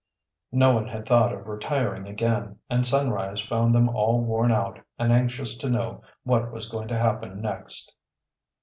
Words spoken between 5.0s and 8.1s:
anxious to know what was going to happen next.